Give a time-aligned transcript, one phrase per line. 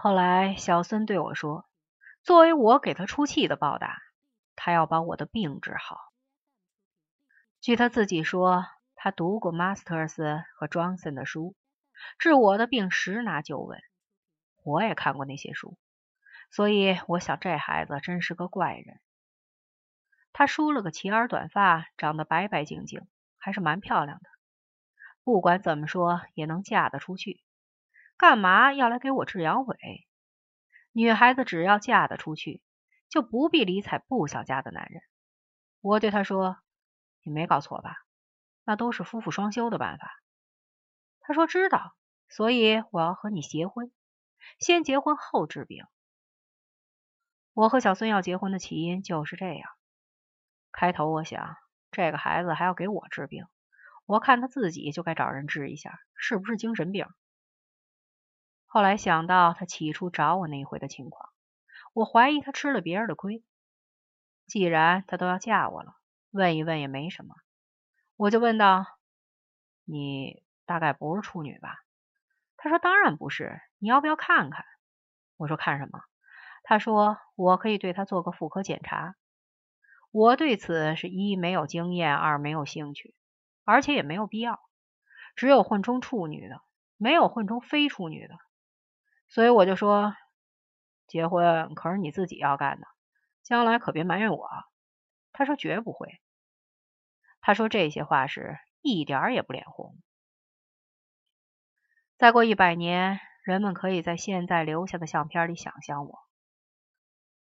[0.00, 1.68] 后来小孙对我说
[2.22, 4.00] ：“作为我给他出气的报答，
[4.54, 5.98] 他要把我的病治好。”
[7.60, 8.64] 据他自己说，
[8.94, 11.56] 他读过 Masters 和 Johnson 的书，
[12.16, 13.80] 治我的病十拿九稳。
[14.62, 15.76] 我也看过那些书，
[16.52, 19.00] 所以我想这孩子真是个怪人。
[20.32, 24.30] 他梳了个齐耳短发，长得白白净净，还是蛮漂亮的。
[25.24, 27.42] 不管怎么说，也能嫁得出去。
[28.18, 29.76] 干嘛要来给我治阳痿？
[30.90, 32.60] 女孩子只要嫁得出去，
[33.08, 35.00] 就不必理睬不想嫁的男人。
[35.80, 36.56] 我对他说
[37.22, 37.94] ：“你没搞错吧？
[38.64, 40.20] 那都是夫妇双修的办法。”
[41.22, 41.94] 他说：“知道，
[42.28, 43.92] 所以我要和你结婚，
[44.58, 45.86] 先结婚后治病。”
[47.54, 49.70] 我和小孙要结婚的起因就是这样。
[50.72, 51.56] 开头我想，
[51.92, 53.46] 这个孩子还要给我治病，
[54.06, 57.06] 我看他自己就该找人治一下，是不是精神病？
[58.70, 61.30] 后来想到他起初找我那一回的情况，
[61.94, 63.42] 我怀疑他吃了别人的亏。
[64.46, 65.96] 既然他都要嫁我了，
[66.30, 67.34] 问一问也没什么。
[68.16, 68.84] 我就问道
[69.86, 71.76] ：“你大概不是处女吧？”
[72.56, 73.60] 他说：“当然不是。
[73.78, 74.64] 你要不要看看？”
[75.38, 76.00] 我说：“看什么？”
[76.62, 79.16] 他说：“我可以对他做个妇科检查。”
[80.12, 83.14] 我对此是一没有经验，二没有兴趣，
[83.64, 84.60] 而且也没有必要。
[85.36, 86.60] 只有混充处女的，
[86.96, 88.34] 没有混充非处女的。
[89.28, 90.14] 所以我就说，
[91.06, 92.86] 结婚可是你自己要干的，
[93.42, 94.48] 将来可别埋怨我。
[95.32, 96.20] 他说绝不会。
[97.40, 99.96] 他说这些话时一点也不脸红。
[102.16, 106.18] 再过一百年，人们可以在现在留下的相片里想象我。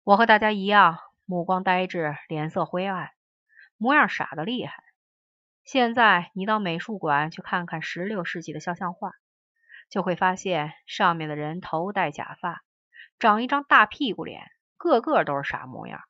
[0.04, 3.12] 我和大家一样，目光呆滞，脸色灰暗，
[3.78, 4.84] 模样傻得厉害。
[5.64, 9.12] 现在你到美术馆去看看十六世纪的肖像画。
[9.90, 12.64] 就会发现上面的人头戴假发，
[13.18, 14.44] 长一张大屁股脸，
[14.78, 16.02] 个个都是傻模样。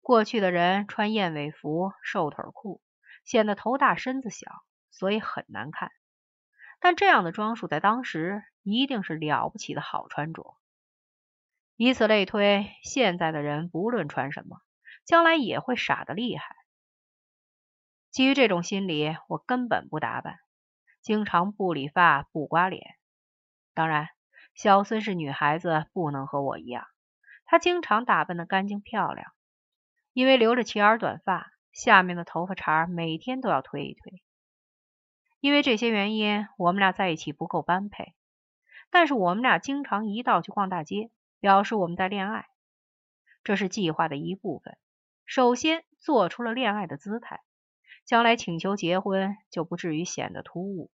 [0.00, 2.82] 过去的人穿燕尾服、瘦腿裤，
[3.24, 5.92] 显得头大身子小，所以很难看。
[6.80, 10.56] 但这样的装束在当时一定是了不起的好穿着。
[11.76, 14.60] 以此类推，现在的人不论穿什么，
[15.04, 16.56] 将来也会傻得厉害。
[18.10, 20.40] 基于这种心理，我根本不打扮。
[21.02, 22.94] 经常不理发、不刮脸。
[23.74, 24.08] 当然，
[24.54, 26.86] 小孙是女孩子，不能和我一样。
[27.44, 29.32] 她经常打扮的干净漂亮，
[30.12, 34.22] 因为留着齐耳短发，下面的头发茬每天都要推一推。
[35.40, 38.14] 因为这些原因，我们俩在一起不够般配。
[38.90, 41.10] 但是我们俩经常一道去逛大街，
[41.40, 42.46] 表示我们在恋爱。
[43.42, 44.76] 这是计划的一部分。
[45.24, 47.40] 首先做出了恋爱的姿态。
[48.04, 50.90] 将来请求结婚就不至于显得突兀。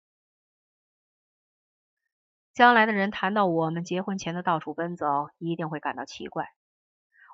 [2.54, 6.50] 将来的人谈到我们结婚前的到处奔走，一定会感到奇怪。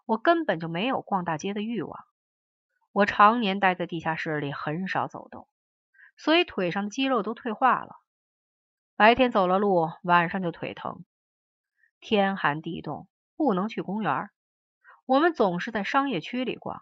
[0.06, 2.04] 我根本就没有逛大街的欲望。
[2.92, 5.48] 我常年待在地下室里，很少走动，
[6.18, 7.96] 所以腿上的肌肉都退化了。
[8.96, 11.06] 白天走了路，晚上就腿疼。
[12.00, 14.30] 天寒地冻，不能去公园。
[15.06, 16.82] 我们总是在商业区里逛，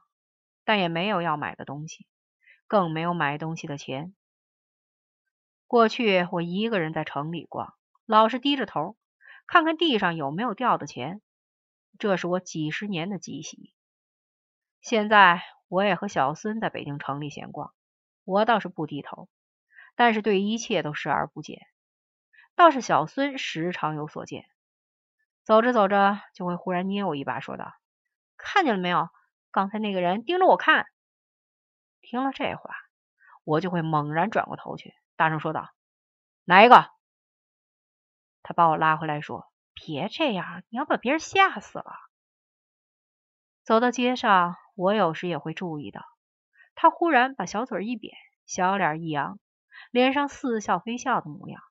[0.63, 2.07] 但也没有要买的东西。
[2.69, 4.13] 更没有买东西的钱。
[5.65, 7.73] 过去我一个人在城里逛，
[8.05, 8.95] 老是低着头，
[9.47, 11.19] 看看地上有没有掉的钱，
[11.97, 13.73] 这是我几十年的积蓄。
[14.81, 17.73] 现在我也和小孙在北京城里闲逛，
[18.23, 19.29] 我倒是不低头，
[19.95, 21.65] 但是对一切都视而不见。
[22.55, 24.45] 倒是小孙时常有所见，
[25.43, 27.73] 走着走着就会忽然捏我一把，说道
[28.37, 29.09] ：“看见了没有？
[29.49, 30.85] 刚才那个人盯着我看。”
[32.01, 32.75] 听了这话，
[33.43, 35.69] 我就会猛然转过头去，大声说道
[36.45, 36.89] ：“哪一个？”
[38.41, 41.93] 他把我拉回来，说：“别这样，你要把别人吓死了。”
[43.63, 46.03] 走到街上，我有时也会注意到，
[46.73, 49.39] 他忽然把小嘴一扁，小脸一扬，
[49.91, 51.61] 脸上似笑非笑的模样；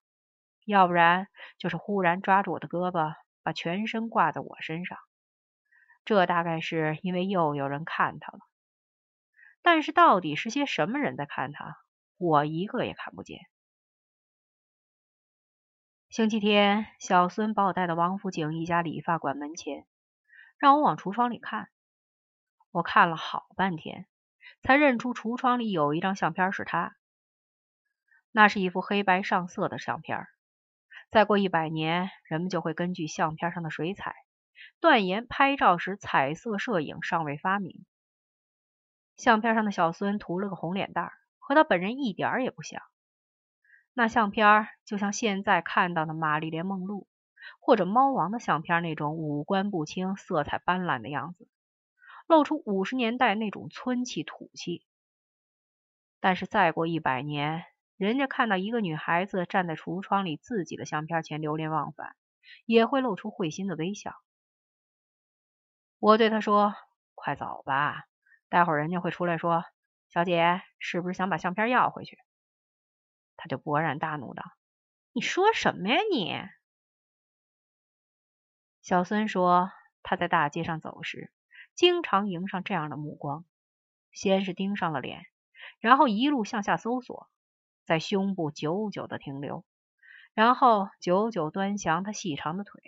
[0.65, 1.27] 要不然
[1.59, 4.98] 就是忽然抓住我的胳膊，把全身挂在我身上。
[6.04, 8.39] 这大概是因为又有人看他了。
[9.63, 11.77] 但是到底是些什么人在看他？
[12.16, 13.41] 我一个也看不见。
[16.09, 19.87] 星期天，小孙把我带到王府井一家理发馆门前，
[20.59, 21.69] 让我往橱窗里看。
[22.71, 24.07] 我看了好半天，
[24.63, 26.97] 才认出橱窗里有一张相片是他。
[28.33, 30.27] 那是一幅黑白上色的相片。
[31.11, 34.15] 再过一百年，人们就会根据相片上的水彩，
[34.81, 37.84] 断言拍照时彩色摄影尚未发明。
[39.18, 42.80] 相片上的小孙涂了个红脸蛋，和他本人一点也不像。
[43.92, 47.09] 那相片就像现在看到的玛丽莲梦露，
[47.60, 51.48] 或者猫王的相片那种五官不清、色彩斑斓的样子，
[52.28, 54.86] 露出五十年代那种村气土气。
[56.20, 57.65] 但是再过一百年，
[57.97, 62.15] 人家看到一个女孩子站在橱窗里自己的相片前流连忘返，
[62.66, 64.15] 也会露出会心的微笑。
[65.98, 66.74] 我对他说
[67.16, 68.08] ：“快走吧，
[68.48, 69.65] 待会儿人家会出来说，
[70.09, 72.18] 小姐是不是想把相片要回去？”
[73.36, 74.42] 他就勃然大怒道
[75.12, 76.36] ：“你说什么呀你？”
[78.83, 79.71] 小孙说
[80.03, 81.33] ：“他在大街上走时，
[81.74, 83.45] 经常迎上这样的目光，
[84.12, 85.27] 先是盯上了脸。”
[85.80, 87.28] 然后一路向下搜索，
[87.84, 89.65] 在胸部久久的停留，
[90.33, 92.83] 然后久久端详他细长的腿。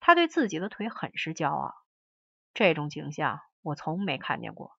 [0.00, 1.74] 他对自己的腿很是骄傲。
[2.52, 4.76] 这种景象我从没看见过。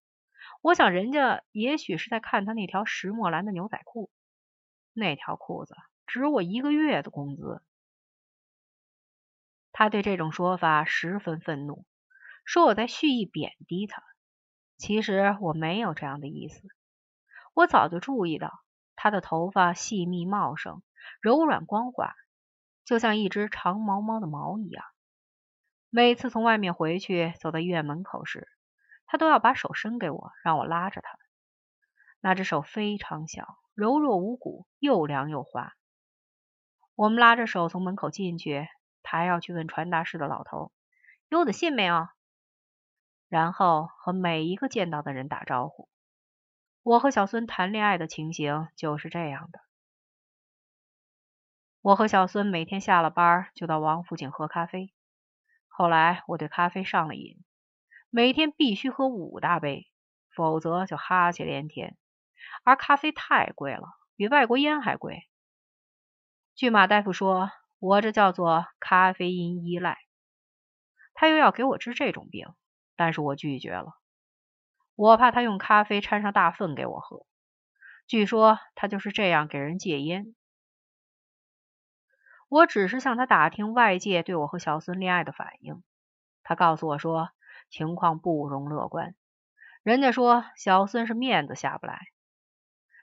[0.62, 4.12] 我想人家也许是在看他那条石墨蓝的牛仔裤，
[4.94, 5.75] 那条裤子
[6.06, 7.62] 值我一个月的工资。
[9.71, 11.85] 他对这种说法十分愤怒，
[12.45, 14.03] 说我在蓄意贬低他。
[14.77, 16.62] 其实我没有这样的意思。
[17.53, 18.51] 我早就注意到，
[18.95, 20.81] 他的头发细密茂盛，
[21.21, 22.13] 柔软光滑，
[22.85, 24.85] 就像一只长毛猫的毛一样。
[25.89, 28.47] 每次从外面回去，走到医院门口时，
[29.06, 31.18] 他都要把手伸给我，让我拉着他。
[32.20, 35.74] 那只手非常小，柔弱无骨，又凉又滑。
[36.96, 38.68] 我们拉着手从门口进去，
[39.02, 40.72] 他还要去问传达室的老头
[41.30, 42.08] 有我的信没有，
[43.28, 45.90] 然后和每一个见到的人打招呼。
[46.84, 49.60] 我和小孙谈恋爱的情形就是这样的。
[51.82, 54.94] 我和小孙每天下了班就到王府井喝咖啡。
[55.68, 57.44] 后来我对咖啡上了瘾，
[58.15, 59.88] 每天必须喝五大杯，
[60.36, 61.98] 否则就哈气连天。
[62.63, 65.27] 而咖啡太贵了，比外国烟还贵。
[66.54, 67.50] 据马大夫说，
[67.80, 69.98] 我这叫做咖啡因依赖。
[71.15, 72.54] 他又要给我治这种病，
[72.95, 73.98] 但是我拒绝了。
[74.94, 77.25] 我怕他用咖啡掺上大粪给我喝。
[78.06, 80.36] 据说他就是这样给人戒烟。
[82.48, 85.83] 我只是向他打听外界对我和小孙恋爱的反应。
[86.44, 87.31] 他告诉我说，
[87.74, 89.16] 情况不容乐观。
[89.81, 92.02] 人家说小孙是面子下不来。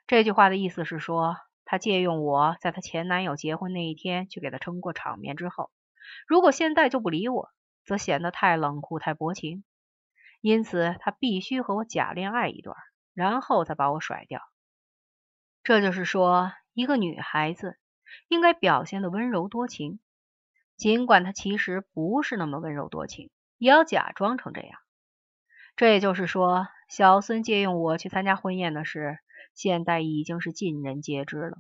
[0.06, 5.72] 这句话的意思是说，他借用我在他前男友结婚那一天去给他撑过场面之后，
[6.28, 7.48] 如果现在就不理我，
[7.84, 9.64] 则显得太冷酷、太薄情。
[10.40, 12.76] 因此，他必须和我假恋爱一段，
[13.12, 14.40] 然后再把我甩掉。
[15.64, 17.76] 这就是说，一个女孩子
[18.28, 19.98] 应该表现的温柔多情，
[20.76, 24.80] 尽管她其实不是那么温柔多情，也要假装成这样。
[25.76, 29.18] 这也就是说，小孙借用我去参加婚宴的事，
[29.54, 31.58] 现在已经是尽人皆知了。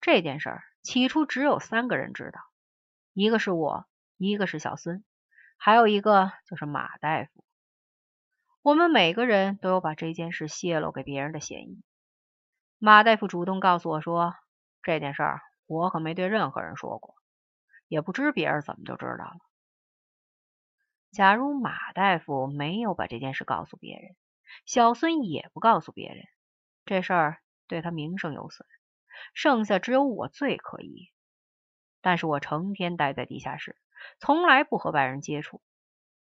[0.00, 2.40] 这件事儿起初只有三个人知道，
[3.12, 3.86] 一个是我，
[4.16, 5.04] 一个是小孙，
[5.58, 7.44] 还有一个就是马大夫。
[8.62, 11.82] 我们每个人都有把这件事泄露给别人的嫌疑。
[12.78, 14.34] 马大夫主动告诉我说，
[14.82, 17.14] 这件事儿我可没对任何人说过，
[17.88, 19.36] 也不知别人怎么就知道了。
[21.12, 24.14] 假如马大夫没有把这件事告诉别人，
[24.64, 26.24] 小孙也不告诉别人，
[26.84, 28.66] 这事儿对他名声有损，
[29.34, 31.10] 剩下只有我最可疑。
[32.00, 33.76] 但是我成天待在地下室，
[34.20, 35.60] 从来不和外人接触。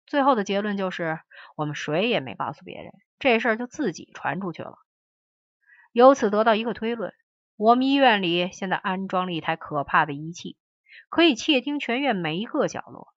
[0.06, 1.20] 最后的结论就是，
[1.56, 4.78] 我们谁也没告诉别人，这事儿就自己传出去了。
[5.92, 7.14] 由此得到一个推论：
[7.56, 10.56] 我们医院里现在安装了一台可怕的仪器，
[11.10, 13.12] 可以窃听全院每一个角落。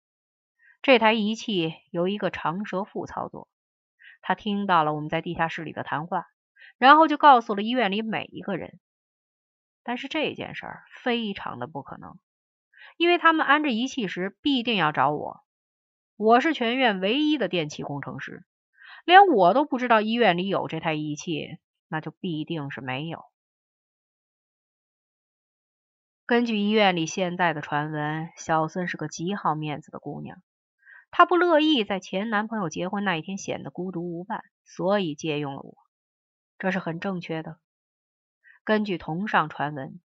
[0.82, 3.50] 这台仪器由一个长舌妇操作，
[4.22, 6.28] 他听到了我们在地下室里的谈话，
[6.78, 8.80] 然后就告诉了医院里每一个人。
[9.84, 12.20] 但是这件事儿非常的不可能，
[12.98, 15.44] 因为他们安这仪器时必定要找我。
[16.16, 18.46] 我是全院唯一的电气工程师，
[19.06, 21.58] 连我都不知道医院里有这台仪器，
[21.88, 23.24] 那就必定是没有。
[26.26, 30.42] 根据医院里现在的传闻，小孙是个极好面子的姑娘，
[31.12, 35.78] 她不乐意在前男朋友结婚那一天显得孤独无伴，所以借用了我，
[36.60, 37.60] 这是很正确的。
[38.64, 40.00] 根据同上传闻，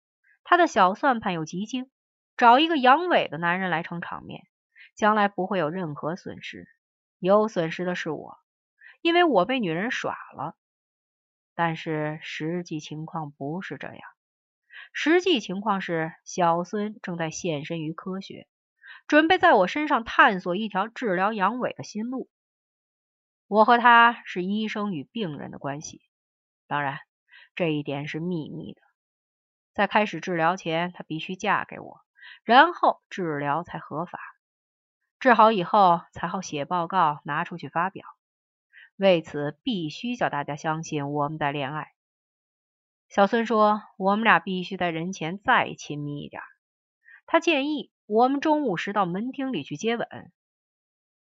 [0.44, 1.90] 她的小算盘有极精，
[2.38, 4.48] 找一个阳痿的男人来撑场面。
[4.94, 6.68] 将来不会有任何损失，
[7.18, 8.38] 有损失的是我，
[9.02, 10.58] 因为我被女人耍了。
[11.56, 14.02] 但是实际情况不是这样，
[14.92, 18.48] 实际情况是小孙正在献身于科学，
[19.08, 22.30] 准备在我身上探索一条治疗阳痿的新路。
[23.48, 26.02] 我和他是医生与病人的关系，
[26.68, 27.00] 当然
[27.56, 28.82] 这一点是秘密的。
[29.74, 32.02] 在开始治疗前，她必须嫁给我，
[32.44, 34.20] 然后治疗才合法。
[35.20, 38.06] 治好以后才好写报告拿出去发表。
[38.96, 41.94] 为此，必须叫大家相信我们在恋爱。
[43.10, 46.42] 小孙说：“我们俩必须在人前再亲密一点。”
[47.28, 50.06] 他建议我们中午时到门厅里去接吻，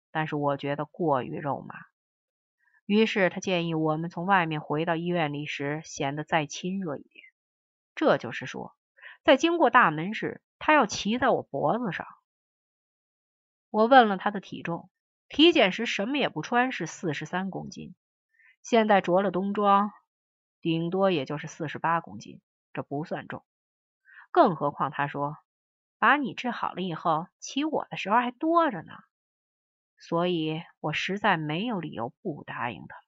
[0.10, 1.76] 但是我觉得过于肉麻。
[2.86, 7.26] 于是他建议我们从外面回到医院里时显得再亲热一点。
[7.94, 8.74] 这就是说，
[9.22, 12.08] 在经过大门时，他要骑在我脖子上。
[13.70, 14.90] 我问了他的体重，
[15.28, 17.96] 体检时什么也不穿是四十三公斤，
[18.62, 19.92] 现在着了冬装，
[20.62, 22.40] 顶多也就是四十八公斤，
[22.72, 23.44] 这不算重。
[24.32, 25.36] 更何况他说，
[26.00, 28.94] 把你治好了以后，骑我的时候还多着呢。
[30.00, 33.07] 所以我实在没有理由不答应他。